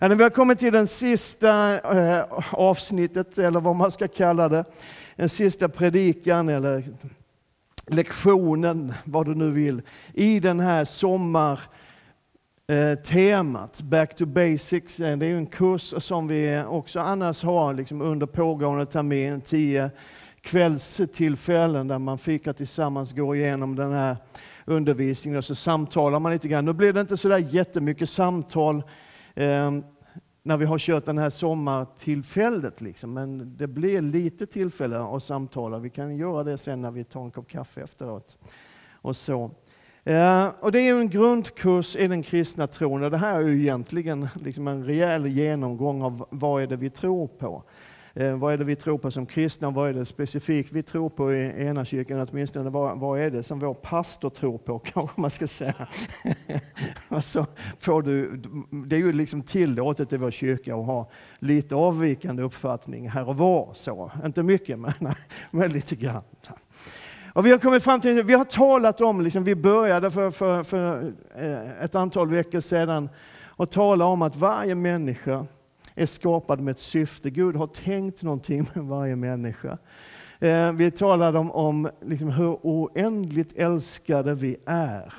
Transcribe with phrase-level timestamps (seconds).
[0.00, 4.48] Ja, när vi har kommit till den sista eh, avsnittet, eller vad man ska kalla
[4.48, 4.64] det,
[5.16, 6.84] den sista predikan eller
[7.86, 9.82] lektionen, vad du nu vill,
[10.14, 11.70] i den här sommartemat,
[13.80, 15.00] eh, Back to Basics.
[15.00, 19.90] Eh, det är en kurs som vi också annars har liksom under pågående termin, tio
[20.40, 24.16] kvällstillfällen där man fikar tillsammans, går igenom den här
[24.64, 26.64] undervisningen och så samtalar man lite grann.
[26.64, 28.82] Nu blir det inte så där jättemycket samtal
[29.38, 29.72] eh,
[30.42, 33.12] när vi har kört den här sommartillfället, liksom.
[33.12, 35.78] men det blir lite tillfälle att samtala.
[35.78, 38.38] Vi kan göra det sen när vi tar en kopp kaffe efteråt.
[38.92, 39.50] Och så.
[40.04, 43.60] Eh, och det är en grundkurs i den kristna tron och det här är ju
[43.60, 47.62] egentligen liksom en rejäl genomgång av vad är det vi tror på.
[48.14, 49.70] Eh, vad är det vi tror på som kristna?
[49.70, 52.26] Vad är det specifikt vi tror på i ena kyrkan?
[52.30, 55.88] Åtminstone vad, vad är det som vår pastor tror på, kanske man ska säga.
[57.08, 57.46] alltså,
[57.78, 58.42] får du,
[58.86, 63.36] det är ju liksom tillåtet i vår kyrka att ha lite avvikande uppfattning här och
[63.36, 63.70] var.
[63.74, 64.10] Så.
[64.24, 65.14] Inte mycket, men,
[65.50, 66.22] men lite grann.
[67.32, 70.62] Och vi har kommit fram till, vi har talat om, liksom, vi började för, för,
[70.62, 73.08] för eh, ett antal veckor sedan
[73.46, 75.46] och tala om att varje människa
[75.98, 77.30] är skapad med ett syfte.
[77.30, 79.78] Gud har tänkt någonting med varje människa.
[80.38, 85.14] Eh, vi talade om, om liksom hur oändligt älskade vi är.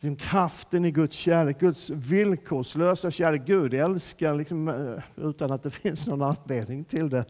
[0.00, 3.42] Liksom kraften i Guds kärlek, Guds villkorslösa kärlek.
[3.46, 7.24] Gud älskar liksom, eh, utan att det finns någon anledning till det.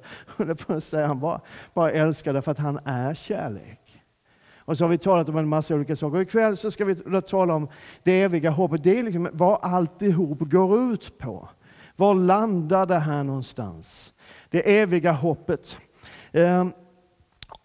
[0.93, 1.41] Han bara,
[1.75, 4.03] bara älskar därför att han är kärlek.
[4.59, 6.17] Och så har vi talat om en massa olika saker.
[6.17, 7.69] Och ikväll så ska vi tala om
[8.03, 8.85] det eviga hoppet.
[8.85, 11.49] Det är liksom vad alltihop går ut på.
[11.97, 14.13] Var landar det här någonstans?
[14.51, 15.79] Det eviga hoppet.
[16.33, 16.73] Ehm,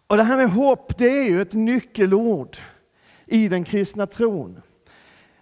[0.08, 2.58] och Det här med hopp, det är ju ett nyckelord
[3.26, 4.62] i den kristna tron.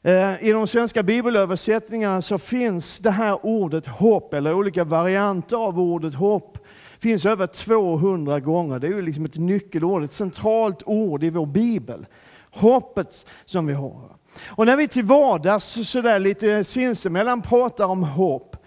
[0.01, 5.79] Ehm, I de svenska bibelöversättningarna så finns det här ordet hopp, eller olika varianter av
[5.79, 6.57] ordet hopp,
[6.99, 8.79] finns över 200 gånger.
[8.79, 12.05] Det är ju liksom ett nyckelord, ett centralt ord i vår bibel.
[12.51, 14.15] Hoppet som vi har.
[14.47, 18.58] Och när vi till vardags sådär lite sinsemellan pratar om hopp,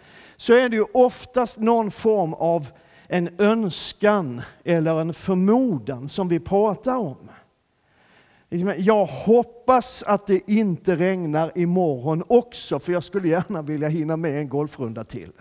[0.42, 2.66] så är det ju oftast någon form av
[3.08, 7.30] en önskan eller en förmodan som vi pratar om.
[8.50, 14.16] Liksom, jag hoppas att det inte regnar imorgon också, för jag skulle gärna vilja hinna
[14.16, 15.32] med en golfrunda till.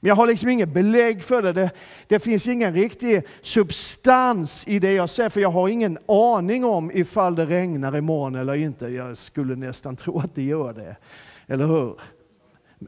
[0.00, 1.52] Men jag har liksom inget belägg för det.
[1.52, 1.70] det.
[2.08, 2.18] det.
[2.18, 7.34] finns ingen riktig substans i det jag säger, för jag har ingen aning om ifall
[7.34, 8.88] det regnar imorgon eller inte.
[8.88, 10.96] Jag skulle nästan tro att det gör det.
[11.46, 11.94] Eller hur?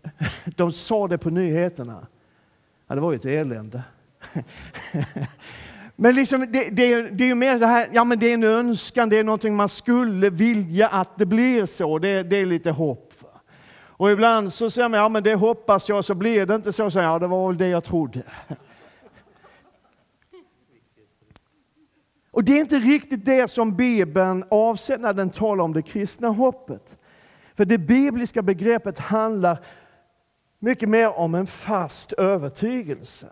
[0.44, 2.06] De sa det på nyheterna.
[2.88, 3.82] Ja, det var ju ett elände.
[5.96, 8.44] Men liksom, det, det, det är ju mer så här, ja men det är en
[8.44, 11.98] önskan, det är någonting man skulle vilja att det blir så.
[11.98, 13.12] Det, det är lite hopp.
[13.98, 16.90] Och ibland så säger man, ja men det hoppas jag, så blir det inte så.
[16.90, 18.22] så ja, det var väl det jag trodde.
[22.30, 26.28] Och det är inte riktigt det som Bibeln avser när den talar om det kristna
[26.28, 26.96] hoppet.
[27.54, 29.60] För det bibliska begreppet handlar
[30.58, 33.28] mycket mer om en fast övertygelse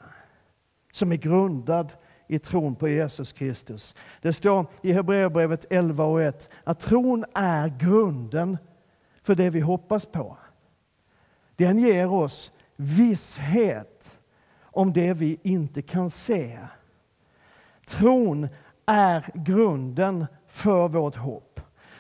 [0.93, 1.93] som är grundad
[2.27, 3.95] i tron på Jesus Kristus.
[4.23, 8.59] Det står i Hebreerbrevet 11 och 1 att tron är grunden
[9.23, 10.37] för det vi hoppas på.
[11.57, 14.19] Den ger oss visshet
[14.63, 16.59] om det vi inte kan se.
[17.87, 18.49] Tron
[18.87, 21.54] är grunden för vårt hopp.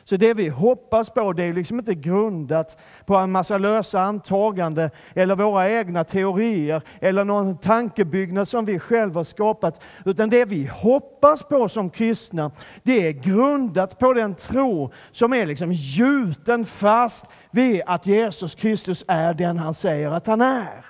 [0.04, 4.90] Så det vi hoppas på det är liksom inte grundat på en massa lösa antaganden
[5.14, 9.80] eller våra egna teorier eller någon tankebyggnad som vi själva har skapat.
[10.04, 12.50] Utan det vi hoppas på som kristna,
[12.82, 19.04] det är grundat på den tro som är liksom gjuten fast vid att Jesus Kristus
[19.08, 20.84] är den han säger att han är.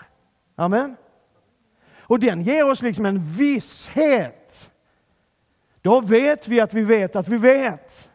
[0.56, 0.96] Amen.
[2.00, 4.70] Och den ger oss liksom en visshet.
[5.82, 8.08] Då vet vi att vi vet att vi vet.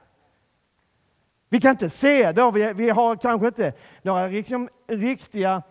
[1.50, 5.62] Vi kan inte se det, vi, vi har kanske inte några liksom, riktiga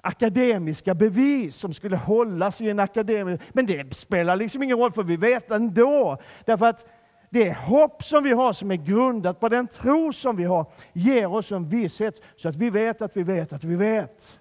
[0.00, 3.42] akademiska bevis som skulle hållas i en akademisk...
[3.52, 6.18] Men det spelar liksom ingen roll, för vi vet ändå.
[6.44, 6.86] Därför att
[7.30, 11.32] det hopp som vi har, som är grundat på den tro som vi har, ger
[11.32, 14.40] oss en visshet så att vi vet att vi vet att vi vet.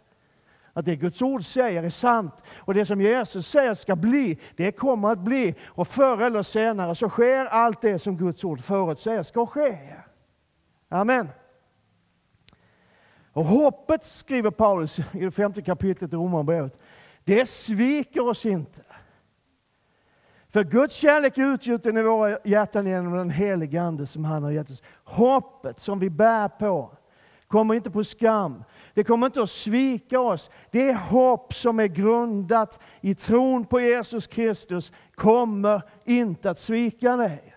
[0.74, 2.34] Att det Guds ord säger är sant.
[2.58, 5.56] Och det som Jesus säger ska bli, det kommer att bli.
[5.66, 9.78] Och förr eller senare så sker allt det som Guds ord förutsäger ska ske.
[10.94, 11.30] Amen.
[13.32, 16.80] Och hoppet, skriver Paulus i det femte kapitlet i Romarbrevet,
[17.24, 18.82] det sviker oss inte.
[20.50, 24.52] För Guds kärlek är utgjuten i våra hjärtan genom den helige Ande som han har
[24.52, 24.84] gett oss.
[25.04, 26.92] Hoppet som vi bär på
[27.48, 28.64] kommer inte på skam.
[28.94, 30.52] Det kommer inte att svika oss.
[30.72, 37.53] Det hopp som är grundat i tron på Jesus Kristus kommer inte att svika dig.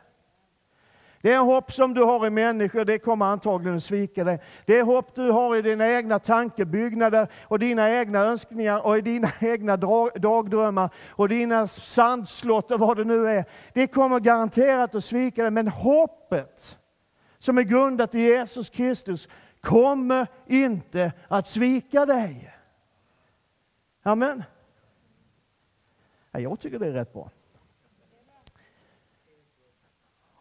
[1.20, 4.40] Det hopp som du har i människor, det kommer antagligen att svika dig.
[4.64, 9.30] Det hopp du har i dina egna tankebyggnader och dina egna önskningar och i dina
[9.40, 13.44] egna dagdrömmar och dina sandslott och vad det nu är.
[13.72, 15.50] Det kommer garanterat att svika dig.
[15.50, 16.78] Men hoppet
[17.38, 19.28] som är grundat i Jesus Kristus
[19.60, 22.54] kommer inte att svika dig.
[24.02, 24.42] Amen.
[26.30, 27.30] Jag tycker det är rätt bra.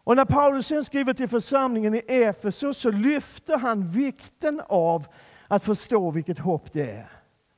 [0.06, 5.06] Och när Paulus sen skriver till församlingen i Efesos så lyfter han vikten av
[5.48, 7.10] att förstå vilket hopp det är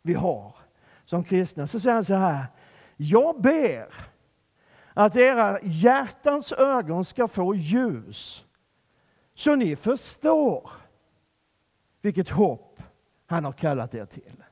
[0.02, 0.56] vi har
[1.04, 1.66] som kristna.
[1.66, 2.46] Så säger han så här.
[2.96, 3.94] Jag ber
[4.94, 8.44] att era hjärtans ögon ska få ljus
[9.34, 10.70] så ni förstår
[12.02, 12.82] vilket hopp
[13.26, 14.44] han har kallat er till.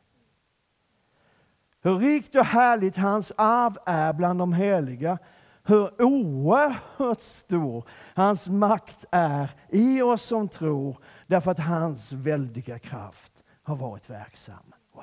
[1.82, 5.18] Hur rikt och härligt hans arv är bland de heliga
[5.66, 7.84] hur oerhört stor
[8.14, 10.96] hans makt är i oss som tror,
[11.26, 13.32] därför att hans väldiga kraft
[13.62, 14.74] har varit verksam.
[14.92, 15.02] Wow!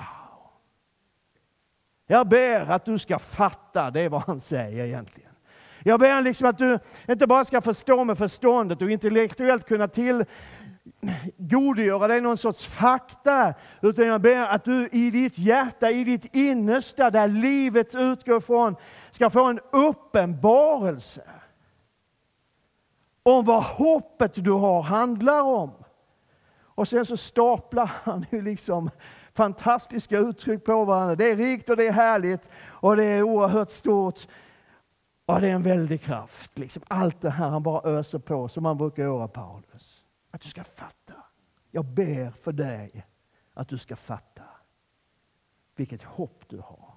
[2.08, 5.30] Jag ber att du ska fatta, det är vad han säger egentligen.
[5.86, 10.26] Jag ber liksom att du inte bara ska förstå med förståndet och intellektuellt kunna till
[11.38, 16.36] godgöra dig någon sorts fakta, utan jag ber att du i ditt hjärta, i ditt
[16.36, 18.76] innersta, där livet utgår från,
[19.14, 21.24] ska få en uppenbarelse
[23.24, 25.72] om vad hoppet du har handlar om.
[26.76, 28.90] Och sen så staplar han ju liksom
[29.34, 31.16] fantastiska uttryck på varandra.
[31.16, 34.28] Det är rikt och det är härligt och det är oerhört stort.
[35.26, 36.58] Och det är en väldig kraft.
[36.58, 40.06] Liksom allt det här han bara öser på som man brukar göra Paulus.
[40.32, 41.14] Att du ska fatta.
[41.72, 43.06] Jag ber för dig
[43.54, 44.44] att du ska fatta
[45.76, 46.93] vilket hopp du har.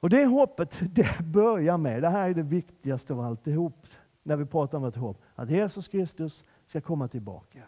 [0.00, 3.86] Och det hoppet, det börjar med, det här är det viktigaste av alltihop,
[4.22, 7.62] när vi pratar om ett hopp, att Jesus Kristus ska komma tillbaka.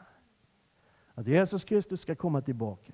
[1.14, 2.92] Att Jesus Kristus ska komma tillbaka.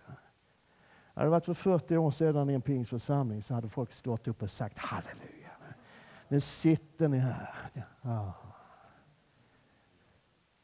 [1.14, 4.42] Hade det varit för 40 år sedan i en pingstförsamling så hade folk stått upp
[4.42, 5.50] och sagt halleluja.
[6.28, 7.70] Nu sitter ni här.
[8.02, 8.32] Ja.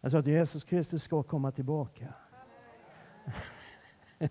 [0.00, 2.14] Jag sa att Jesus Kristus ska komma tillbaka.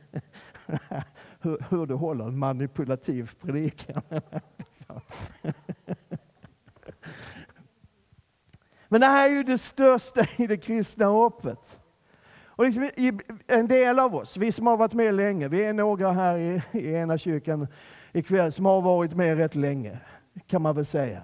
[1.42, 4.02] hur, hur du håller en manipulativ predikan.
[8.88, 11.80] Men det här är ju det största i det kristna hoppet.
[12.44, 12.90] Och liksom
[13.48, 16.62] en del av oss, vi som har varit med länge, vi är några här i,
[16.72, 17.68] i ena kyrkan
[18.14, 20.00] ikväll som har varit med rätt länge,
[20.48, 21.22] kan man väl säga.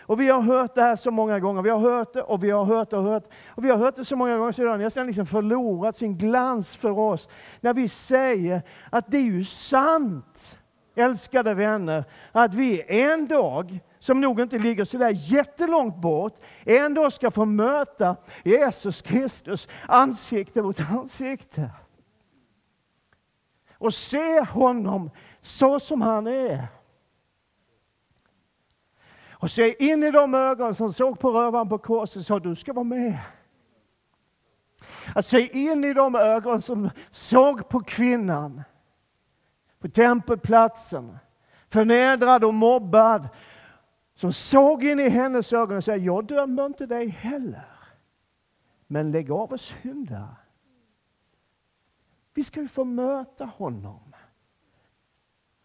[0.00, 1.62] Och vi har hört det här så många gånger.
[1.62, 3.96] Vi har hört det och vi har hört det och hört Och vi har hört
[3.96, 7.28] det så många gånger så det har nästan liksom förlorat sin glans för oss.
[7.60, 10.58] När vi säger att det är ju sant,
[10.94, 16.94] älskade vänner, att vi en dag, som nog inte ligger så där jättelångt bort, en
[16.94, 21.70] dag ska få möta Jesus Kristus ansikte mot ansikte.
[23.78, 25.10] Och se honom
[25.40, 26.66] så som han är.
[29.42, 32.54] Och se in i de ögon som såg på rövaren på korset och sa du
[32.54, 33.18] ska vara med.
[35.14, 38.62] Att se in i de ögon som såg på kvinnan
[39.78, 41.18] på tempelplatsen,
[41.68, 43.28] förnedrad och mobbad,
[44.14, 47.68] som såg in i hennes ögon och sa, jag dömer inte dig heller.
[48.86, 50.36] Men lägg av och synda.
[52.34, 54.11] Vi ska ju få möta honom.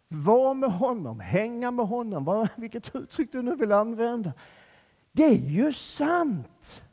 [0.08, 4.34] Var med honom, hänga med honom, vad, vilket uttryck du nu vill använda.
[5.12, 6.84] Det är ju sant!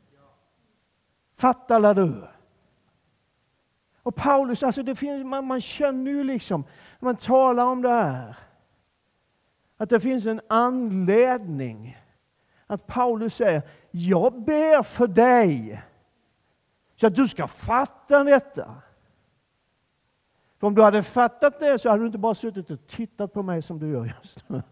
[1.37, 2.27] Fattar du?
[4.03, 6.63] Och Paulus, alltså det finns, man, man känner ju liksom,
[6.99, 8.35] när man talar om det här,
[9.77, 11.97] att det finns en anledning.
[12.67, 15.81] Att Paulus säger, jag ber för dig,
[16.95, 18.75] så att du ska fatta detta.
[20.59, 23.43] För om du hade fattat det så hade du inte bara suttit och tittat på
[23.43, 24.63] mig som du gör just nu.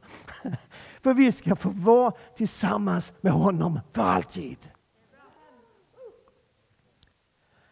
[1.02, 4.58] För vi ska få vara tillsammans med honom för alltid.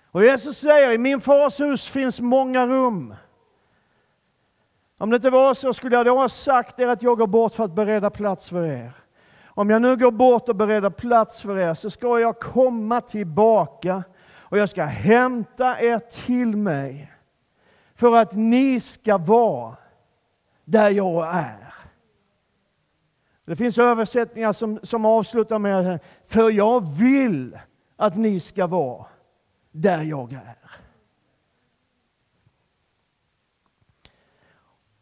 [0.06, 3.15] Och Jesus säger, i min fars hus finns många rum.
[4.98, 7.53] Om det inte var så skulle jag då ha sagt er att jag går bort
[7.53, 8.94] för att bereda plats för er.
[9.46, 14.03] Om jag nu går bort och bereder plats för er så ska jag komma tillbaka
[14.39, 17.12] och jag ska hämta er till mig
[18.01, 19.77] för att ni ska vara
[20.65, 21.74] där jag är.
[23.46, 27.60] Det finns översättningar som, som avslutar med för jag vill
[27.96, 29.05] att ni ska vara
[29.72, 30.72] där jag är.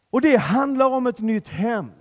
[0.10, 1.92] Och det handlar om ett nytt hem.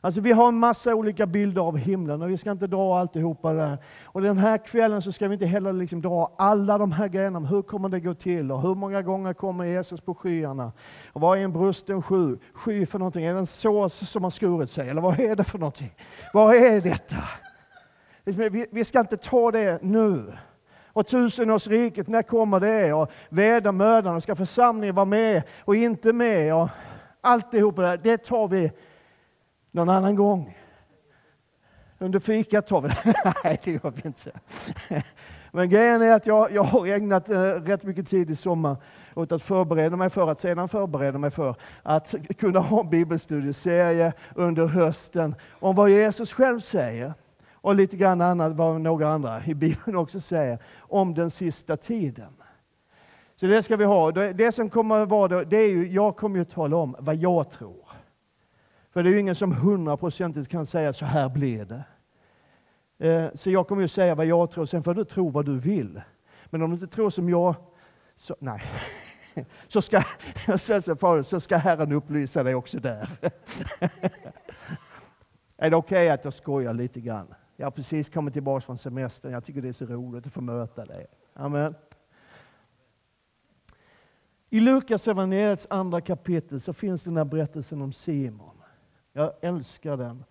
[0.00, 3.52] Alltså vi har en massa olika bilder av himlen och vi ska inte dra alltihopa
[3.52, 3.78] där.
[4.04, 7.38] Och den här kvällen så ska vi inte heller liksom dra alla de här grejerna.
[7.38, 8.52] Hur kommer det gå till?
[8.52, 10.72] Och hur många gånger kommer Jesus på skyarna?
[11.12, 13.24] Och vad är en brusten sky, sky för någonting?
[13.24, 14.88] Är det en sås som har skurit sig?
[14.88, 15.94] Eller vad är det för någonting?
[16.34, 17.16] Vad är detta?
[18.24, 20.32] Liksom, vi ska inte ta det nu.
[20.86, 22.92] Och tusenårsriket, när kommer det?
[22.92, 26.54] Och vedermödan, ska församlingen vara med och inte med?
[26.54, 26.68] Och
[27.20, 28.72] alltihopa det, det tar vi
[29.78, 30.56] någon annan gång.
[31.98, 33.14] Under fikat tar vi det.
[33.44, 34.32] Nej, det gör vi inte.
[35.52, 38.76] Men grejen är att jag, jag har ägnat eh, rätt mycket tid i sommar
[39.14, 44.12] åt att förbereda mig för att sedan förbereda mig för att kunna ha en bibelstudieserie
[44.34, 47.14] under hösten om vad Jesus själv säger
[47.52, 52.32] och lite grann annat vad några andra i Bibeln också säger om den sista tiden.
[53.36, 54.12] Så det ska vi ha.
[54.12, 57.50] Det som kommer att vara det är ju, jag kommer att tala om vad jag
[57.50, 57.77] tror.
[58.90, 61.84] För det är ju ingen som hundraprocentigt kan säga så här blir det.
[62.98, 65.58] Eh, så jag kommer ju säga vad jag tror, sen får du tro vad du
[65.58, 66.02] vill.
[66.46, 67.54] Men om du inte tror som jag,
[68.16, 68.62] så nej.
[69.68, 70.02] Så ska,
[71.24, 73.08] så ska Herren upplysa dig också där.
[75.56, 77.34] Är det okej okay att jag skojar lite grann?
[77.56, 79.32] Jag har precis kommit tillbaka från semestern.
[79.32, 81.06] Jag tycker det är så roligt att få möta dig.
[81.34, 81.74] Amen.
[84.50, 88.57] I Lukas evangeliets andra kapitel så finns den här berättelsen om Simon.
[89.18, 90.24] Jag älskar den.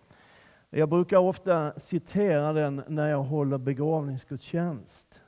[0.70, 5.20] Jag brukar ofta citera den när jag håller begravningsgudstjänst.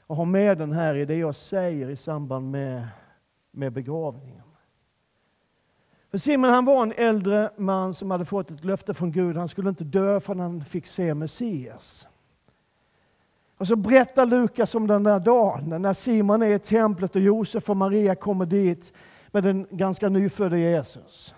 [0.00, 2.88] Och har med den här i det jag säger i samband med,
[3.50, 4.42] med begravningen.
[6.10, 9.36] För Simon han var en äldre man som hade fått ett löfte från Gud.
[9.36, 12.06] Han skulle inte dö förrän han fick se Messias.
[13.56, 17.70] Och så berättar Lukas om den där dagen när Simon är i templet och Josef
[17.70, 18.92] och Maria kommer dit
[19.30, 21.34] med den ganska nyfödde Jesus.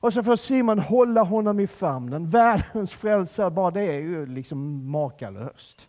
[0.00, 2.28] Och så får Simon hålla honom i famnen.
[2.28, 5.88] Världens frälsare, bara det är ju liksom makalöst.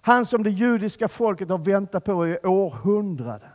[0.00, 3.50] Han som det judiska folket har väntat på i århundraden.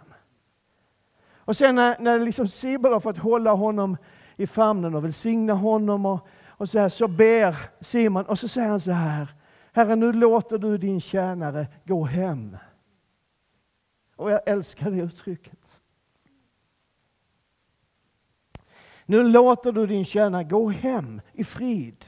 [1.36, 3.98] Och sen när, när liksom Simon har fått hålla honom
[4.36, 8.70] i famnen och välsigna honom och, och så, här, så ber Simon och så säger
[8.70, 9.28] han så här.
[9.74, 12.58] Herre, nu låter du din tjänare gå hem.
[14.16, 15.61] Och jag älskar det uttrycket.
[19.12, 22.06] Nu låter du din tjänare gå hem i frid,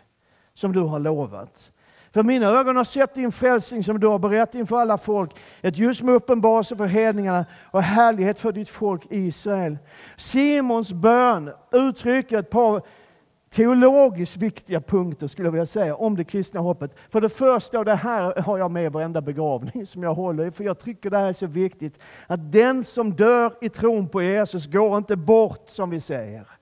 [0.53, 1.71] som du har lovat.
[2.11, 5.31] För mina ögon har sett din frälsning som du har berättat inför alla folk,
[5.61, 9.77] ett ljus med uppenbarelse för hedningarna och härlighet för ditt folk Israel.
[10.17, 12.81] Simons bön uttrycker ett par
[13.49, 16.95] teologiskt viktiga punkter skulle jag vilja säga om det kristna hoppet.
[17.09, 20.51] För det första, och det här har jag med varenda begravning som jag håller i,
[20.51, 24.21] för jag tycker det här är så viktigt, att den som dör i tron på
[24.21, 26.52] Jesus går inte bort som vi säger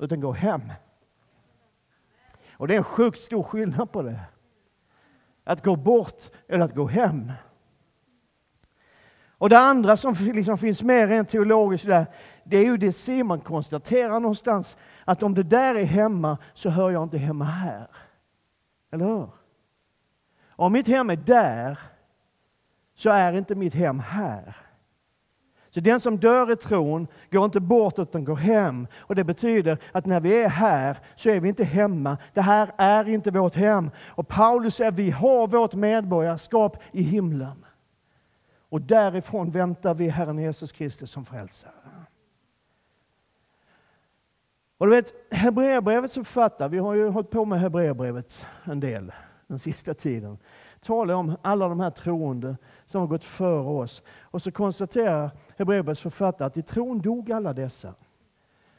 [0.00, 0.72] utan gå hem.
[2.52, 4.20] Och det är en sjukt stor skillnad på det.
[5.44, 7.32] Att gå bort eller att gå hem.
[9.40, 12.06] Och det andra som liksom finns med rent teologiskt där,
[12.44, 16.90] det är ju det Simon konstaterar någonstans, att om det där är hemma så hör
[16.90, 17.88] jag inte hemma här.
[18.90, 19.28] Eller hur?
[20.48, 21.78] Om mitt hem är där
[22.94, 24.56] så är inte mitt hem här.
[25.70, 28.86] Så den som dör i tron går inte bort utan går hem.
[28.96, 32.18] Och Det betyder att när vi är här så är vi inte hemma.
[32.34, 33.90] Det här är inte vårt hem.
[34.08, 37.64] Och Paulus säger att vi har vårt medborgarskap i himlen.
[38.68, 41.72] Och därifrån väntar vi Herren Jesus Kristus som frälsare.
[44.78, 49.12] Och du vet, Hebreerbrevets författare, vi har ju hållit på med Hebreerbrevet en del
[49.46, 50.38] den sista tiden
[50.80, 52.56] talar om alla de här troende
[52.90, 54.02] som har gått före oss.
[54.08, 57.94] Och så konstaterar Hebreerbrevets författare att i tron dog alla dessa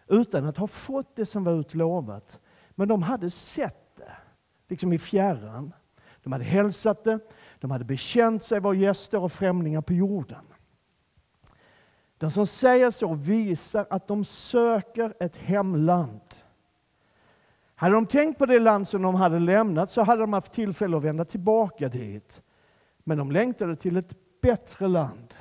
[0.07, 2.39] utan att ha fått det som var utlovat.
[2.71, 4.11] Men de hade sett det,
[4.67, 5.73] liksom i fjärran.
[6.23, 7.19] De hade hälsat det,
[7.59, 10.45] de hade bekänt sig vara gäster och främlingar på jorden.
[12.17, 16.21] Den som säger så visar att de söker ett hemland.
[17.75, 20.97] Hade de tänkt på det land som de hade lämnat så hade de haft tillfälle
[20.97, 22.41] att vända tillbaka dit.
[23.03, 25.33] Men de längtade till ett bättre land,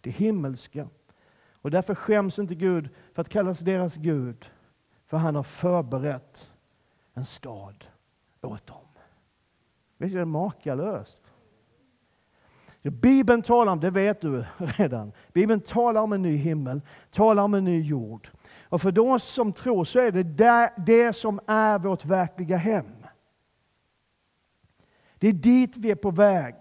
[0.00, 0.88] det himmelska.
[1.52, 4.50] Och därför skäms inte Gud för att kallas deras Gud,
[5.06, 6.50] för han har förberett
[7.14, 7.84] en stad
[8.40, 8.76] åt dem.
[9.98, 11.32] Visst är det makalöst?
[12.82, 17.54] Bibeln talar om, det vet du redan, Bibeln talar om en ny himmel, talar om
[17.54, 18.28] en ny jord.
[18.62, 22.86] Och för de som tror så är det det som är vårt verkliga hem.
[25.20, 26.54] Det är dit vi är på väg.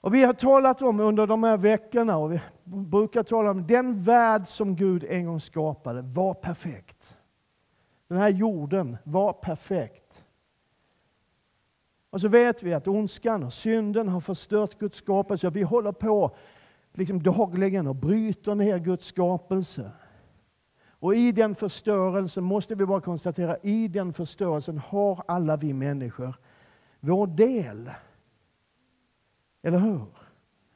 [0.00, 4.02] Och Vi har talat om under de här veckorna, och vi brukar tala om den
[4.02, 7.18] värld som Gud en gång skapade var perfekt.
[8.08, 10.24] Den här jorden var perfekt.
[12.10, 15.50] Och så vet vi att ondskan och synden har förstört Guds skapelse.
[15.50, 16.36] Vi håller på
[16.92, 19.90] liksom dagligen och bryter ner Guds skapelse.
[20.98, 26.34] Och i den förstörelsen måste vi bara konstatera, i den förstörelsen har alla vi människor
[27.00, 27.90] vår del.
[29.62, 30.06] Eller hur?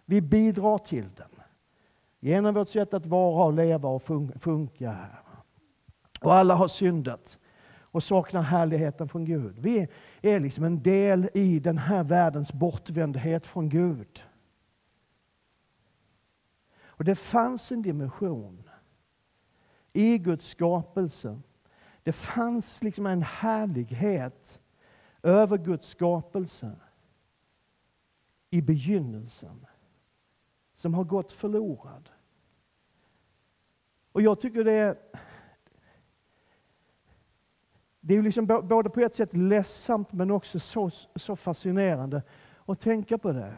[0.05, 1.31] Vi bidrar till den.
[2.21, 4.03] Genom vårt sätt att vara och leva och
[4.41, 4.97] funka.
[6.21, 7.39] Och alla har syndat
[7.93, 9.59] och saknar härligheten från Gud.
[9.59, 9.89] Vi
[10.23, 14.25] är liksom en del i den här världens bortvändhet från Gud.
[16.85, 18.70] Och det fanns en dimension
[19.93, 21.41] i Guds skapelse.
[22.03, 24.61] Det fanns liksom en härlighet
[25.23, 26.77] över Guds skapelse
[28.51, 29.67] i begynnelsen
[30.75, 32.11] som har gått förlorad.
[34.13, 34.97] Och jag tycker det är
[38.01, 42.23] det är liksom både på ett sätt ledsamt men också så, så fascinerande
[42.67, 43.55] att tänka på det.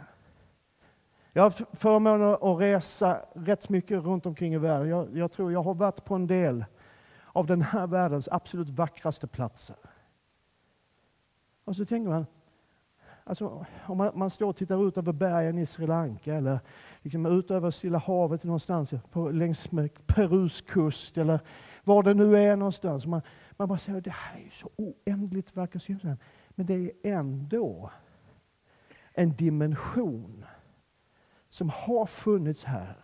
[1.35, 4.89] Jag har förmånen att resa rätt mycket runt omkring i världen.
[4.89, 6.65] Jag, jag, tror jag har varit på en del
[7.27, 9.77] av den här världens absolut vackraste platser.
[11.65, 12.27] Och så tänker man,
[13.25, 16.61] alltså, om man, man står och tittar ut över bergen i Sri Lanka eller
[17.03, 21.41] liksom ut över Stilla havet någonstans på, längs med Perus kust eller
[21.85, 23.07] var det nu är någonstans.
[23.07, 25.89] Man, man bara säger, det här är ju så oändligt vackert.
[26.49, 27.91] Men det är ändå
[29.13, 30.45] en dimension
[31.53, 32.97] som har funnits här.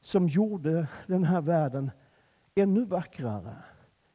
[0.00, 1.90] Som gjorde den här världen
[2.54, 3.56] ännu vackrare,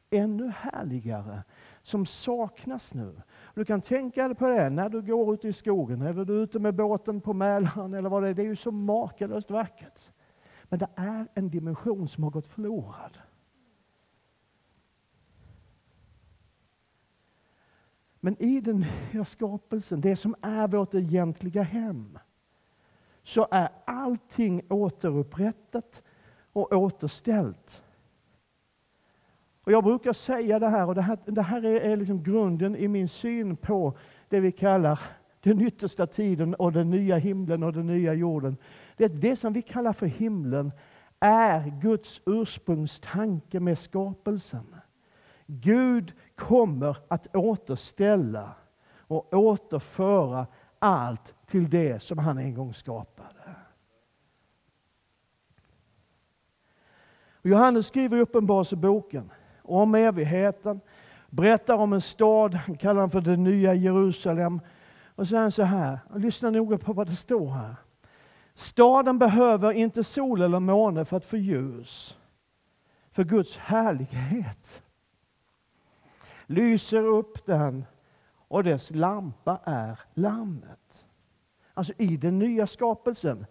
[0.09, 1.43] ännu härligare.
[1.81, 3.21] Som saknas nu.
[3.55, 6.43] Du kan tänka dig på det när du går ute i skogen eller du är
[6.43, 8.33] ute med båten på Mälaren eller vad det är.
[8.33, 10.09] Det är ju så makalöst vackert.
[10.63, 13.17] Men det är en dimension som har gått förlorad.
[18.19, 22.19] Men i den nya skapelsen, det som är vårt egentliga hem,
[23.23, 26.03] så är allting återupprättat
[26.53, 27.83] och återställt.
[29.63, 32.87] Och jag brukar säga det här, och det här, det här är liksom grunden i
[32.87, 33.97] min syn på
[34.29, 34.99] det vi kallar
[35.41, 38.57] den yttersta tiden och den nya himlen och den nya jorden.
[38.97, 40.71] Det, det som vi kallar för himlen
[41.19, 44.75] är Guds ursprungstanke med skapelsen.
[45.45, 48.51] Gud kommer att återställa
[48.97, 50.47] och återföra
[50.79, 53.55] allt till det som han en gång skapade.
[57.41, 59.31] Och Johannes skriver i Uppenbarelseboken
[59.61, 60.81] om evigheten,
[61.29, 64.61] berättar om en stad, han kallar den för det nya Jerusalem.
[65.15, 67.75] Och så är han så här, lyssna noga på vad det står här.
[68.53, 72.17] Staden behöver inte sol eller måne för att få ljus,
[73.11, 74.81] för Guds härlighet
[76.49, 77.85] lyser upp den
[78.47, 81.05] och dess lampa är Lammet.
[81.79, 83.45] Alltså i den nya skapelsen,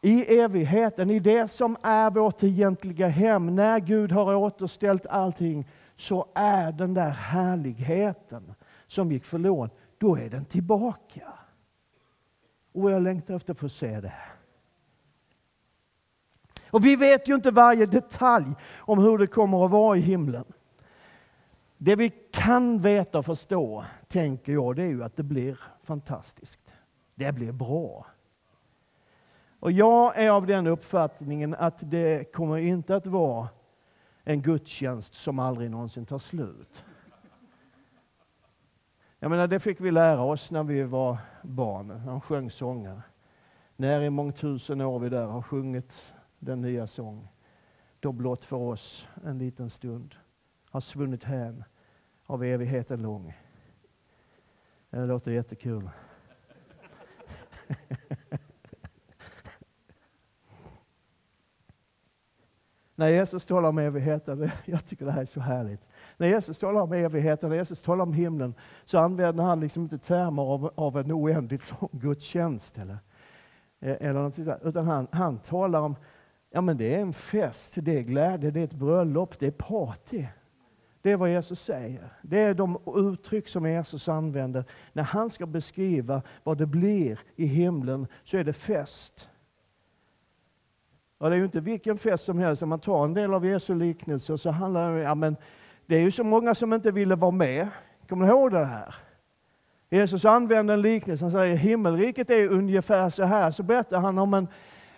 [0.00, 6.26] i evigheten, i det som är vårt egentliga hem, när Gud har återställt allting, så
[6.34, 8.54] är den där härligheten
[8.86, 11.32] som gick förlorad, då är den tillbaka.
[12.72, 14.14] Och jag längtar efter att få se det.
[16.70, 20.44] Och vi vet ju inte varje detalj om hur det kommer att vara i himlen.
[21.78, 26.71] Det vi kan veta och förstå, tänker jag, det är ju att det blir fantastiskt.
[27.14, 28.06] Det blir bra.
[29.60, 33.48] Och jag är av den uppfattningen att det kommer inte att vara
[34.24, 36.84] en gudstjänst som aldrig någonsin tar slut.
[39.18, 41.86] Jag menar, det fick vi lära oss när vi var barn.
[41.86, 43.02] när de sjöng sånger.
[43.76, 47.28] När i mångtusen år vi där har sjungit den nya sång,
[48.00, 50.14] då blott för oss en liten stund
[50.70, 51.64] har svunnit hän
[52.26, 53.38] av evigheten lång.
[54.90, 55.90] Det låter jättekul.
[62.94, 65.88] När Jesus talar om evigheten, jag tycker det här är så härligt.
[66.16, 68.54] När Jesus talar om evigheten, när Jesus talar om himlen,
[68.84, 72.78] så använder han liksom inte termer av, av en oändligt lång gudstjänst.
[72.78, 72.98] Eller,
[73.80, 75.96] eh, eller något sånt, utan han, han talar om,
[76.50, 79.50] ja men det är en fest, det är glädje, det är ett bröllop, det är
[79.50, 80.26] party.
[81.02, 82.08] Det är vad Jesus säger.
[82.22, 84.64] Det är de uttryck som Jesus använder.
[84.92, 89.28] När han ska beskriva vad det blir i himlen så är det fest.
[91.18, 92.62] Och det är ju inte vilken fest som helst.
[92.62, 95.36] Om man tar en del av Jesu liknelser så handlar det om, ja men
[95.86, 97.68] det är ju så många som inte ville vara med.
[98.08, 98.94] Kommer ni ihåg det här?
[99.90, 101.24] Jesus använder en liknelse.
[101.24, 103.50] Han säger himmelriket är ungefär så här.
[103.50, 104.48] Så berättar han om en,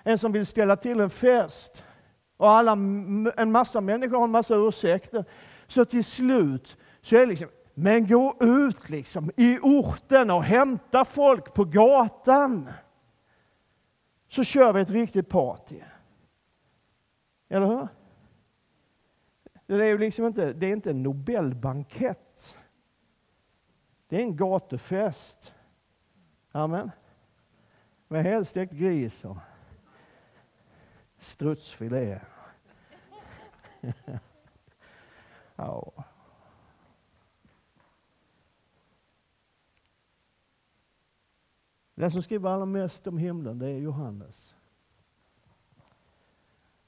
[0.03, 1.85] en som vill ställa till en fest.
[2.37, 2.73] Och alla,
[3.37, 5.25] en massa människor har en massa ursäkter.
[5.75, 11.05] Så till slut så är det liksom, men gå ut liksom i orten och hämta
[11.05, 12.71] folk på gatan.
[14.29, 15.81] Så kör vi ett riktigt party.
[17.49, 17.89] Eller hur?
[19.67, 22.59] Det är ju liksom inte, det är inte en Nobelbankett.
[24.09, 25.55] Det är en gatufest.
[26.53, 26.91] Amen.
[28.09, 29.37] Med helstekt gris och
[31.19, 32.21] strutsfilé.
[35.57, 35.93] ja.
[41.95, 44.55] Den som skriver allra mest om himlen, det är Johannes.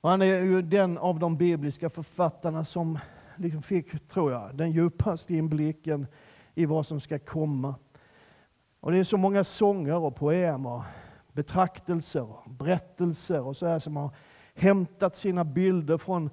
[0.01, 2.99] Och han är ju den av de bibliska författarna som
[3.37, 6.07] liksom fick, tror jag, den djupaste inblicken
[6.55, 7.75] i vad som ska komma.
[8.81, 10.83] Och Det är så många sånger och poem och
[11.33, 14.11] betraktelser och berättelser och så här som har
[14.55, 16.31] hämtat sina bilder från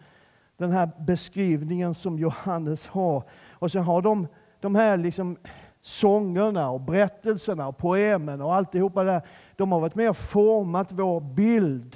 [0.58, 3.24] den här beskrivningen som Johannes har.
[3.52, 4.28] Och sen har de
[4.64, 5.38] de här liksom
[5.82, 9.22] sångerna och berättelserna och poemen och alltihopa där,
[9.56, 11.96] de har varit med och format vår bild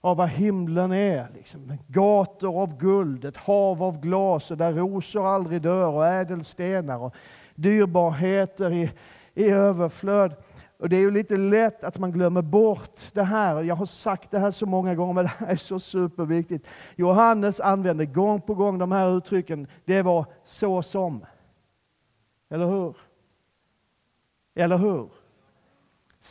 [0.00, 1.28] av vad himlen är.
[1.34, 1.78] Liksom.
[1.86, 7.14] Gator av guld, ett hav av glas och där rosor aldrig dör och ädelstenar och
[7.54, 8.90] dyrbarheter i,
[9.34, 10.34] i överflöd.
[10.78, 13.62] Och Det är ju lite lätt att man glömmer bort det här.
[13.62, 16.66] Jag har sagt det här så många gånger, men det här är så superviktigt.
[16.96, 19.66] Johannes använde gång på gång de här uttrycken.
[19.84, 21.26] Det var så som.
[22.50, 22.96] Eller hur?
[24.54, 25.10] Eller hur?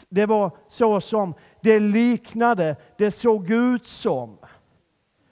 [0.09, 4.37] Det var så som, det liknade, det såg ut som.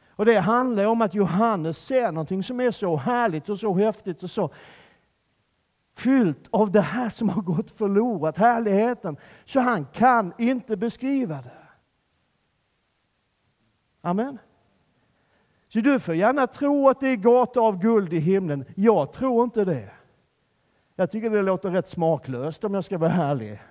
[0.09, 4.23] Och Det handlar om att Johannes ser någonting som är så härligt och så häftigt
[4.23, 4.49] och så
[6.03, 11.61] fyllt av det här som har gått förlorat, härligheten, så han kan inte beskriva det.
[14.01, 14.37] Amen.
[15.67, 18.65] Så du får gärna tro att det är gator av guld i himlen.
[18.75, 19.89] Jag tror inte det.
[20.95, 23.61] Jag tycker det låter rätt smaklöst om jag ska vara ärlig.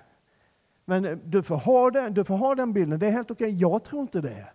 [0.85, 3.49] Men eh, du får ha den, du får ha den bilden, det är helt okej.
[3.49, 4.47] Jag tror inte det.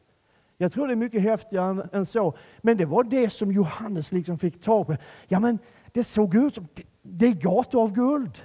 [0.59, 2.35] Jag tror det är mycket häftigare än så.
[2.61, 4.97] Men det var det som Johannes liksom fick tag på.
[5.29, 5.59] Ja, men
[5.93, 8.39] det såg ut som, det, det är gator av guld.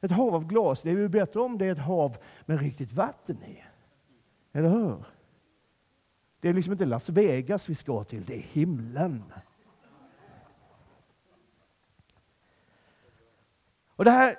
[0.00, 2.92] Ett hav av glas, det är ju bättre om det är ett hav med riktigt
[2.92, 3.64] vatten i.
[4.52, 5.04] Eller hur?
[6.40, 9.22] Det är liksom inte Las Vegas vi ska till, det är himlen.
[13.96, 14.38] Och det här,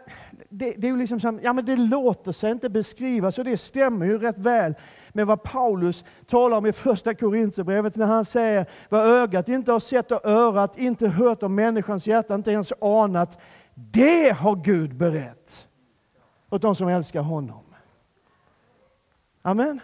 [0.50, 3.58] det, det är ju liksom som, ja men det låter sig inte beskrivas och det
[3.58, 4.76] stämmer ju rätt väl
[5.18, 9.80] med vad Paulus talar om i första Korintierbrevet när han säger vad ögat inte har
[9.80, 13.40] sett och örat inte hört om människans hjärta inte ens anat.
[13.74, 15.68] Det har Gud berett
[16.50, 17.64] åt de som älskar honom.
[19.42, 19.80] Amen.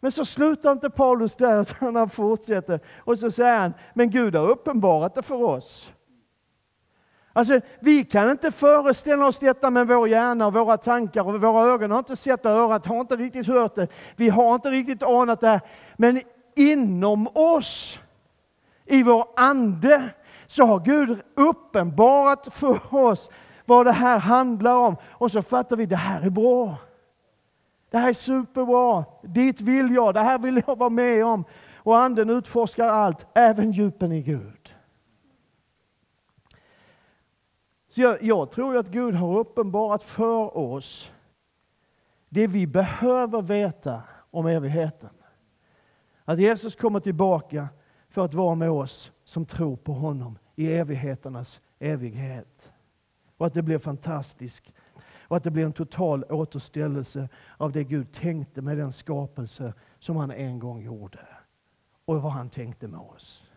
[0.00, 2.80] Men så slutar inte Paulus där, utan han fortsätter.
[2.98, 5.92] Och så säger han, men Gud har uppenbarat det för oss.
[7.32, 11.72] Alltså, vi kan inte föreställa oss detta med vår hjärna och våra tankar och våra
[11.72, 13.88] ögon har inte sett och örat har inte riktigt hört det.
[14.16, 15.60] Vi har inte riktigt anat det.
[15.96, 16.20] Men
[16.56, 18.00] inom oss,
[18.86, 20.10] i vår ande,
[20.46, 23.30] så har Gud uppenbarat för oss
[23.64, 24.96] vad det här handlar om.
[25.10, 26.76] Och så fattar vi, det här är bra.
[27.90, 29.04] Det här är superbra.
[29.22, 31.44] Dit vill jag, det här vill jag vara med om.
[31.76, 34.61] Och anden utforskar allt, även djupen i Gud.
[37.92, 41.12] Så jag, jag tror att Gud har uppenbarat för oss
[42.28, 45.10] det vi behöver veta om evigheten.
[46.24, 47.68] Att Jesus kommer tillbaka
[48.08, 52.72] för att vara med oss som tror på honom i evigheternas evighet.
[53.36, 54.72] Och att det blir fantastiskt.
[55.28, 60.16] Och att det blir en total återställelse av det Gud tänkte med den skapelse som
[60.16, 61.26] han en gång gjorde.
[62.04, 63.51] Och vad han tänkte med oss.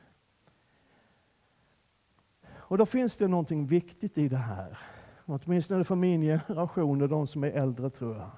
[2.67, 4.77] Och då finns det någonting viktigt i det här.
[5.25, 8.31] Åtminstone för min generation och de som är äldre tror jag.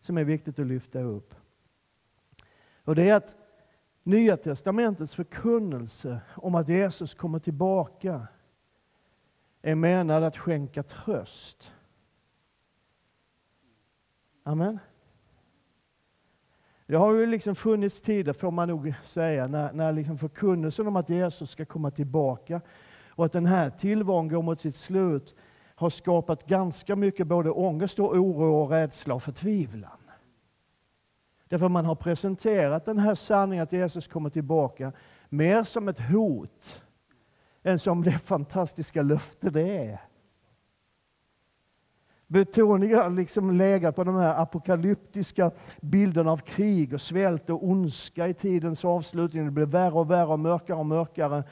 [0.00, 1.34] Som är viktigt att lyfta upp.
[2.84, 3.36] Och det är att
[4.02, 8.26] Nya testamentets förkunnelse om att Jesus kommer tillbaka
[9.62, 11.72] är menad att skänka tröst.
[14.42, 14.78] Amen.
[16.86, 20.96] Det har ju liksom funnits tider, får man nog säga, när, när liksom förkunnelsen om
[20.96, 22.60] att Jesus ska komma tillbaka
[23.18, 25.34] och att den här tillvaron går mot sitt slut
[25.74, 29.98] har skapat ganska mycket både ångest och oro och rädsla och förtvivlan.
[31.48, 34.92] Därför man har presenterat den här sanningen att Jesus kommer tillbaka
[35.28, 36.82] mer som ett hot
[37.62, 40.00] än som det fantastiska löfte det är.
[42.26, 45.50] Betoningen har liksom legat på de här apokalyptiska
[45.80, 49.44] bilderna av krig och svält och ondska i tidens avslutning.
[49.44, 51.44] Det blir värre och värre och mörkare och mörkare.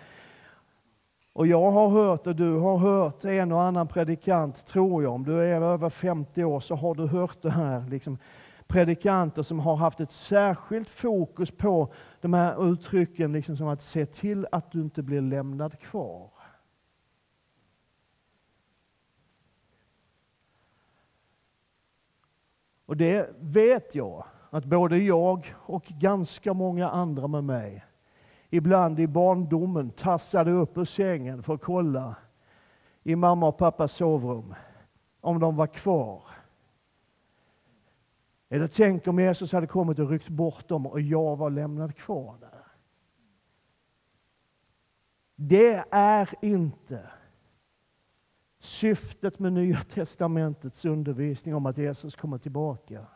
[1.36, 5.24] Och jag har hört och du har hört en och annan predikant, tror jag, om
[5.24, 7.88] du är över 50 år så har du hört det här.
[7.88, 8.18] Liksom,
[8.66, 14.06] predikanter som har haft ett särskilt fokus på de här uttrycken, liksom som att se
[14.06, 16.30] till att du inte blir lämnad kvar.
[22.86, 27.85] Och det vet jag att både jag och ganska många andra med mig
[28.50, 32.16] ibland i barndomen tassade upp ur sängen för att kolla
[33.02, 34.54] i mamma och pappas sovrum
[35.20, 36.22] om de var kvar.
[38.48, 42.36] Eller tänk om Jesus hade kommit och ryckt bort dem och jag var lämnad kvar
[42.40, 42.64] där.
[45.36, 47.10] Det är inte
[48.58, 53.06] syftet med Nya Testamentets undervisning om att Jesus kommer tillbaka.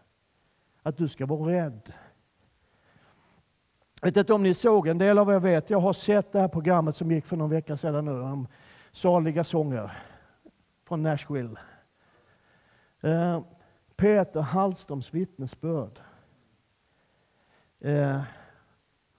[0.82, 1.92] Att du ska vara rädd.
[4.00, 5.70] Jag vet inte om ni såg en del av er vet.
[5.70, 8.48] Jag har sett det här programmet som gick för någon vecka sedan nu om
[8.92, 9.92] saliga sånger
[10.88, 11.60] från Nashville.
[13.00, 13.40] Eh,
[13.96, 16.00] Peter Hallströms vittnesbörd
[17.80, 18.20] eh,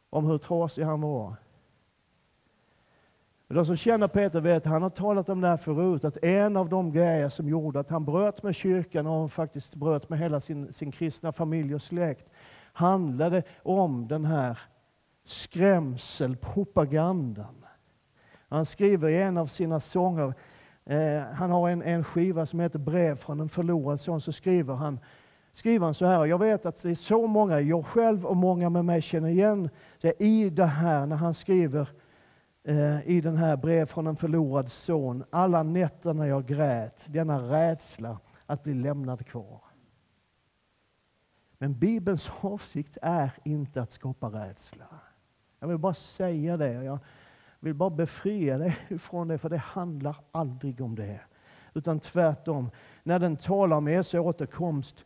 [0.09, 1.35] om hur trasig han var.
[3.47, 6.69] De som känner Peter vet, han har talat om det här förut, att en av
[6.69, 10.73] de grejer som gjorde att han bröt med kyrkan och faktiskt bröt med hela sin,
[10.73, 12.29] sin kristna familj och släkt,
[12.73, 14.59] handlade om den här
[15.25, 17.65] skrämselpropagandan.
[18.49, 20.33] Han skriver i en av sina sånger,
[20.85, 24.73] eh, han har en, en skiva som heter Brev från en förlorad son, så skriver
[24.73, 24.99] han,
[25.53, 28.69] skriver han så här, jag vet att det är så många, jag själv och många
[28.69, 29.69] med mig känner igen
[30.01, 31.89] det i det här när han skriver
[32.63, 37.41] eh, i den här brev från en förlorad son, alla nätter när jag grät, denna
[37.41, 39.61] rädsla att bli lämnad kvar.
[41.57, 44.85] Men Bibelns avsikt är inte att skapa rädsla.
[45.61, 46.73] Jag vill bara säga det.
[46.73, 46.99] Jag
[47.59, 51.19] vill bara befria dig från det, för det handlar aldrig om det.
[51.73, 52.69] Utan tvärtom,
[53.03, 55.05] när den talar om Jesu återkomst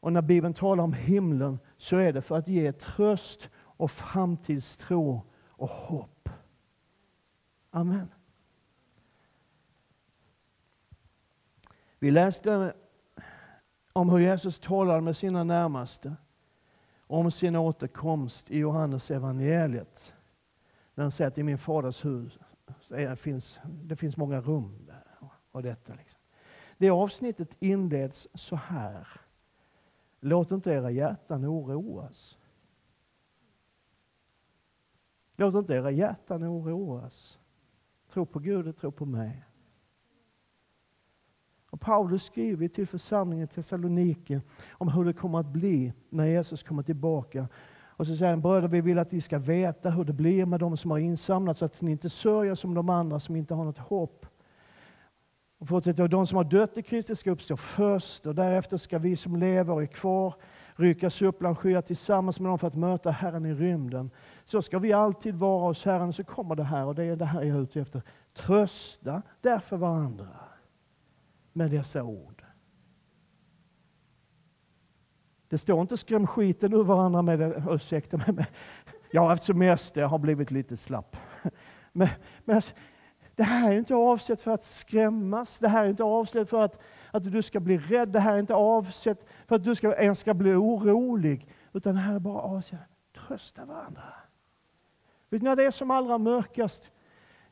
[0.00, 5.22] och när Bibeln talar om himlen så är det för att ge tröst och framtidstro
[5.48, 6.28] och hopp.
[7.70, 8.08] Amen.
[11.98, 12.74] Vi läste
[13.92, 16.16] om hur Jesus talade med sina närmaste
[17.06, 20.14] om sin återkomst i Johannes evangeliet.
[20.94, 22.38] När han säger att i min faders hus
[22.88, 24.86] det finns, det finns många rum.
[24.86, 25.04] Där,
[25.50, 26.20] och detta liksom.
[26.78, 29.08] Det avsnittet inleds så här.
[30.20, 32.38] Låt inte era hjärtan oroas.
[35.36, 37.38] Låt inte era hjärtan oroas.
[38.08, 39.44] Tro på Gud och tro på mig.
[41.72, 46.62] Och Paulus skriver till församlingen i Thessaloniki om hur det kommer att bli när Jesus
[46.62, 47.48] kommer tillbaka.
[47.84, 50.60] Och så säger han, bröder vi vill att ni ska veta hur det blir med
[50.60, 53.64] de som har insamlat så att ni inte sörjer som de andra som inte har
[53.64, 54.26] något hopp.
[55.58, 59.16] Och fortsätter, de som har dött i Kristus ska uppstå först och därefter ska vi
[59.16, 60.34] som lever och är kvar
[60.76, 64.10] ryckas upp bland skyar tillsammans med dem för att möta Herren i rymden.
[64.44, 66.12] Så ska vi alltid vara hos Herren.
[66.12, 68.02] Så kommer det här och det är det här jag är ute efter.
[68.34, 70.28] Trösta därför varandra
[71.52, 72.44] med dessa ord.
[75.48, 77.64] Det står inte skräm skiten ur varandra med det.
[77.70, 78.46] Ursäkta mig.
[79.10, 81.16] Jag har haft semester, jag har blivit lite slapp.
[81.92, 82.08] Men,
[82.44, 82.74] men alltså,
[83.36, 85.58] det här är inte avsett för att skrämmas.
[85.58, 88.08] Det här är inte avsett för att, att du ska bli rädd.
[88.08, 91.48] Det här är inte avsett för att du ska, ens ska bli orolig.
[91.72, 94.02] Utan det här är bara avsett att trösta varandra.
[95.30, 96.92] Vet, ni, när det är som allra mörkast,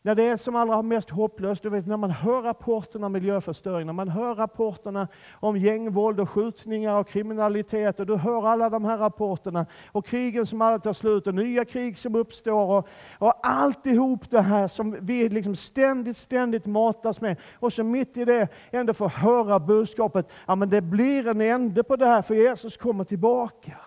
[0.03, 3.87] när det är som allra mest hopplöst, du vet när man hör rapporterna om miljöförstöring,
[3.87, 8.85] när man hör rapporterna om gängvåld och skjutningar och kriminalitet och du hör alla de
[8.85, 13.47] här rapporterna och krigen som aldrig tar slut och nya krig som uppstår och, och
[13.47, 18.49] alltihop det här som vi liksom ständigt, ständigt matas med och så mitt i det
[18.71, 22.77] ändå får höra budskapet, ja men det blir en ände på det här för Jesus
[22.77, 23.79] kommer tillbaka.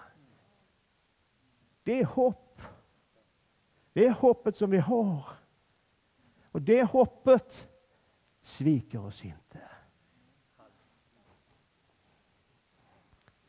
[1.83, 2.61] Det är hopp.
[3.93, 5.42] Det är hoppet som vi har.
[6.53, 7.67] Och det hoppet
[8.41, 9.59] sviker oss inte.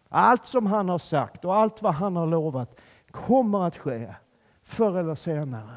[0.09, 4.15] Allt som han har sagt och allt vad han har lovat kommer att ske
[4.63, 5.77] förr eller senare.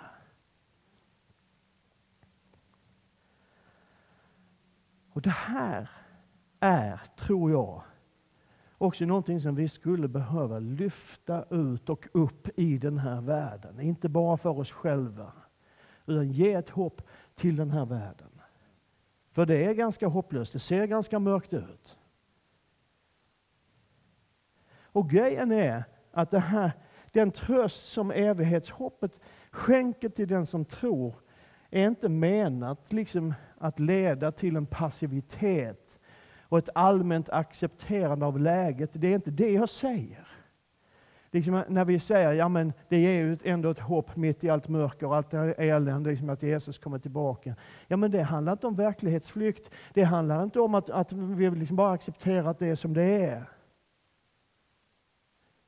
[5.10, 5.90] Och det här
[6.60, 7.84] är, tror jag,
[8.78, 13.80] också någonting som vi skulle behöva lyfta ut och upp i den här världen.
[13.80, 15.32] Inte bara för oss själva,
[16.06, 17.02] utan ge ett hopp
[17.38, 18.42] till den här världen.
[19.32, 21.98] För det är ganska hopplöst, det ser ganska mörkt ut.
[24.82, 26.72] Och grejen är att det här,
[27.12, 29.20] den tröst som evighetshoppet
[29.52, 31.16] skänker till den som tror
[31.70, 36.00] är inte menat liksom att leda till en passivitet
[36.42, 38.90] och ett allmänt accepterande av läget.
[38.94, 40.27] Det är inte det jag säger.
[41.32, 44.68] Liksom när vi säger ja men det ger ju ändå ett hopp mitt i allt
[44.68, 47.56] mörker och allt elände, liksom att Jesus kommer tillbaka.
[47.88, 49.72] Ja men det handlar inte om verklighetsflykt.
[49.94, 53.04] Det handlar inte om att, att vi liksom bara accepterar att det är som det
[53.04, 53.44] är.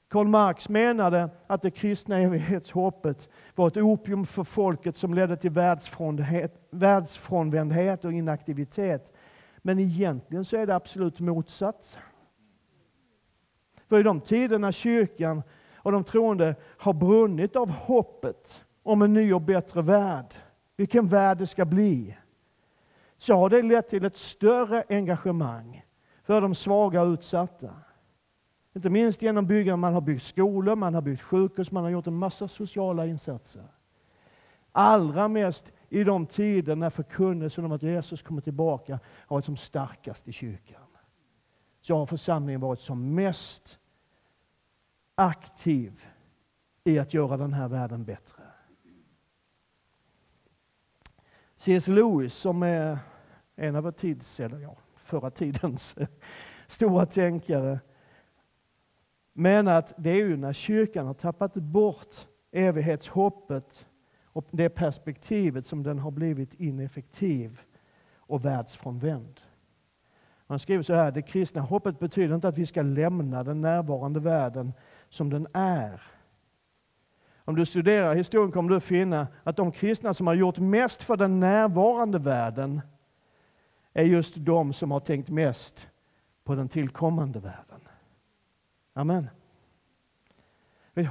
[0.10, 5.52] Karl Marx menade att det kristna evighetshoppet var ett opium för folket som ledde till
[6.72, 9.14] världsfrånvändhet och inaktivitet.
[9.58, 12.02] Men egentligen så är det absolut motsatsen.
[13.90, 15.44] För i de tider när kyrkan
[15.76, 20.34] och de troende har brunnit av hoppet om en ny och bättre värld,
[20.76, 22.18] vilken värld det ska bli,
[23.18, 25.86] så har det lett till ett större engagemang
[26.24, 27.70] för de svaga och utsatta.
[28.76, 29.78] Inte minst genom byggande.
[29.78, 33.68] man har byggt skolor, man har byggt sjukhus, man har gjort en massa sociala insatser.
[34.72, 39.58] Allra mest i de tider när förkunnelsen om att Jesus kommer tillbaka har varit som
[39.58, 40.82] starkast i kyrkan.
[41.82, 43.79] Så har församlingen varit som mest
[45.20, 46.06] aktiv
[46.84, 48.44] i att göra den här världen bättre.
[51.56, 51.88] C.S.
[51.88, 53.00] Lewis som är
[53.56, 55.96] en av vår tids, eller ja, förra tidens
[56.68, 57.80] stora tänkare
[59.34, 62.16] menar att det är ju när kyrkan har tappat bort
[62.52, 63.86] evighetshoppet
[64.24, 67.62] och det perspektivet som den har blivit ineffektiv
[68.18, 69.42] och världsfrånvänd.
[70.48, 74.20] Man skriver så här, det kristna hoppet betyder inte att vi ska lämna den närvarande
[74.20, 74.74] världen
[75.10, 76.02] som den är.
[77.46, 81.04] Om du studerar historien kommer du att finna att de kristna som har gjort mest
[81.04, 82.82] för den närvarande världen
[83.94, 85.88] är just de som har tänkt mest
[86.44, 87.80] på den tillkommande världen.
[88.94, 89.30] Amen.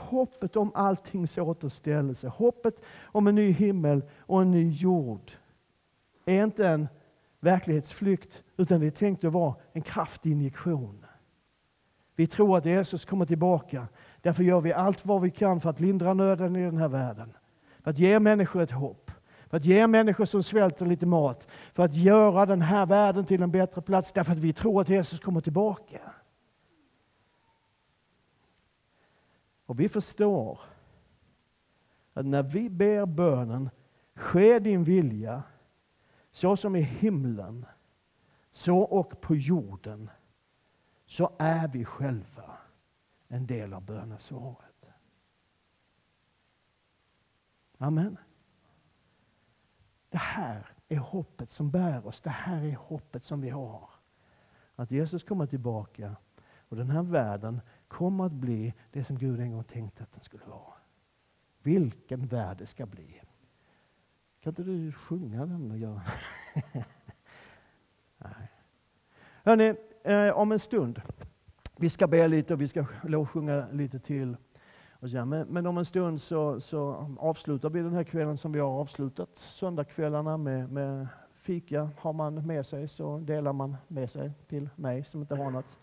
[0.00, 5.32] Hoppet om alltings återställelse, hoppet om en ny himmel och en ny jord
[6.24, 6.88] är inte en
[7.40, 11.06] verklighetsflykt, utan det är tänkt att vara en kraftinjektion.
[12.18, 13.88] Vi tror att Jesus kommer tillbaka.
[14.20, 17.32] Därför gör vi allt vad vi kan för att lindra nöden i den här världen.
[17.82, 19.10] För att ge människor ett hopp.
[19.46, 21.48] För att ge människor som svälter lite mat.
[21.74, 24.12] För att göra den här världen till en bättre plats.
[24.12, 26.00] Därför att vi tror att Jesus kommer tillbaka.
[29.66, 30.60] Och vi förstår
[32.14, 33.70] att när vi ber bönen,
[34.14, 35.42] ske din vilja,
[36.32, 37.66] så som i himlen,
[38.52, 40.10] så och på jorden,
[41.08, 42.58] så är vi själva
[43.28, 44.88] en del av bönesvaret.
[47.78, 48.16] Amen.
[50.08, 52.20] Det här är hoppet som bär oss.
[52.20, 53.90] Det här är hoppet som vi har.
[54.76, 56.16] Att Jesus kommer tillbaka
[56.68, 60.22] och den här världen kommer att bli det som Gud en gång tänkte att den
[60.22, 60.74] skulle vara.
[61.62, 63.20] Vilken värld det ska bli.
[64.40, 66.02] Kan inte du sjunga den och göra?
[68.18, 68.50] Nej.
[69.44, 69.74] Hörrni,
[70.08, 71.00] eh, om en stund,
[71.76, 74.36] vi ska be lite och vi ska lovsjunga lite till.
[74.90, 78.52] Och så, men, men, om en stund så, så, avslutar vi den här kvällen som
[78.52, 81.90] vi har avslutat söndagskvällarna med, med fika.
[81.98, 85.78] Har man med sig så delar man med sig till mig som inte har något.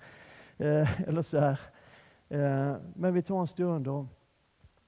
[0.58, 1.60] Eh, eller så här.
[2.30, 4.06] Eh, men vi tar en stund och,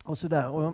[0.05, 0.73] och sådär.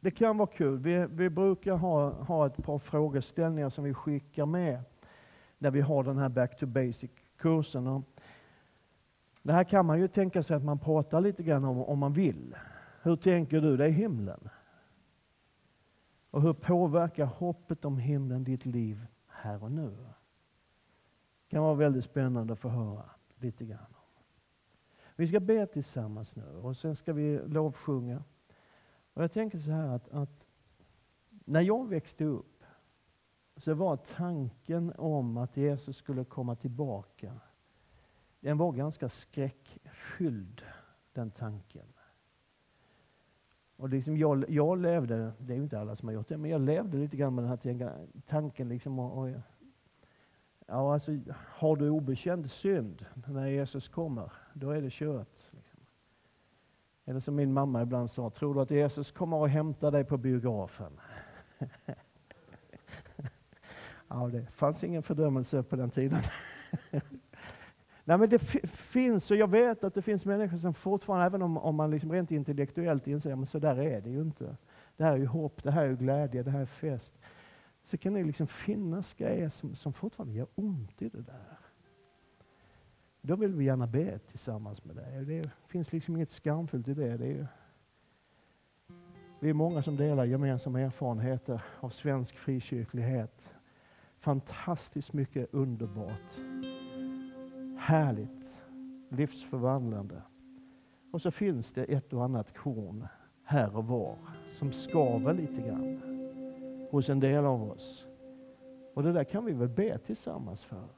[0.00, 0.78] Det kan vara kul.
[0.78, 4.82] Vi, vi brukar ha, ha ett par frågeställningar som vi skickar med
[5.58, 7.10] när vi har den här Back to basic
[7.44, 7.86] kursen.
[7.86, 8.02] Och
[9.42, 12.12] Det här kan man ju tänka sig att man pratar lite grann om, om man
[12.12, 12.56] vill.
[13.02, 14.48] Hur tänker du dig himlen?
[16.30, 19.90] Och hur påverkar hoppet om himlen ditt liv här och nu?
[19.90, 23.78] Det kan vara väldigt spännande att få höra lite grann.
[23.78, 24.22] om.
[25.16, 28.24] Vi ska be tillsammans nu och sen ska vi lovsjunga.
[29.14, 30.46] Och jag tänker så här att, att
[31.28, 32.53] när jag växte upp
[33.56, 37.32] så var tanken om att Jesus skulle komma tillbaka,
[38.40, 40.62] den var ganska skräckfylld,
[41.12, 41.86] den tanken.
[43.76, 46.50] Och liksom jag, jag levde, det är ju inte alla som har gjort det, men
[46.50, 47.48] jag levde lite grann med den
[47.78, 48.68] här tanken.
[48.68, 49.28] Liksom, och, och,
[50.66, 55.48] ja, alltså, har du obekänd synd när Jesus kommer, då är det kört.
[55.50, 55.80] Liksom.
[57.04, 60.16] Eller som min mamma ibland sa, tror du att Jesus kommer och hämtar dig på
[60.16, 61.00] biografen?
[64.14, 66.20] ja, det fanns ingen fördömelse på den tiden.
[68.04, 68.38] Nej, men det
[68.68, 72.12] finns, och jag vet att det finns människor som fortfarande, även om, om man liksom
[72.12, 74.56] rent intellektuellt inser att så där är det ju inte.
[74.96, 77.18] Det här är ju hopp, det här är ju glädje, det här är fest.
[77.84, 81.58] så kan det liksom finnas grejer som, som fortfarande gör ont i det där.
[83.20, 85.24] Då vill vi gärna be tillsammans med dig.
[85.24, 87.16] Det finns liksom inget skamfullt i det.
[87.16, 87.46] det är,
[89.40, 93.54] vi är många som delar gemensamma erfarenheter av svensk frikyrklighet.
[94.24, 96.38] Fantastiskt mycket underbart.
[97.78, 98.64] Härligt.
[99.08, 100.22] Livsförvandlande.
[101.12, 103.06] Och så finns det ett och annat korn
[103.42, 104.16] här och var
[104.54, 106.00] som skaver lite grann
[106.90, 108.06] hos en del av oss.
[108.94, 110.88] Och det där kan vi väl be tillsammans för.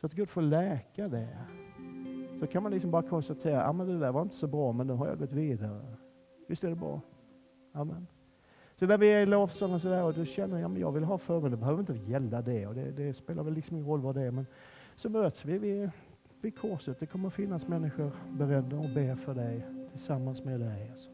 [0.00, 1.38] Så att Gud får läka det.
[2.40, 4.92] Så kan man liksom bara konstatera, ja det där var inte så bra men nu
[4.92, 5.96] har jag gått vidare.
[6.48, 7.00] Visst är det bra?
[7.72, 8.06] Amen.
[8.78, 11.04] Så när vi är i lovsång och sådär och du känner, jag att jag vill
[11.04, 14.00] ha förbön, det behöver inte gälla det och det, det, spelar väl liksom ingen roll
[14.00, 14.30] vad det är.
[14.30, 14.46] Men
[14.96, 15.90] så möts vi vid,
[16.40, 17.00] vid korset.
[17.00, 20.92] Det kommer finnas människor beredda att be för dig tillsammans med dig.
[20.96, 21.10] Så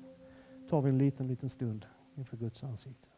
[0.71, 3.09] tar vi en liten, liten stund inför Guds ansikte.